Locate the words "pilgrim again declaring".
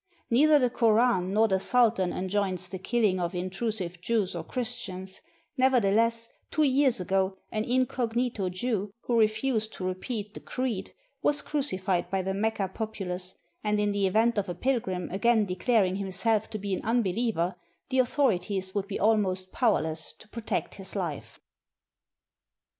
14.55-15.97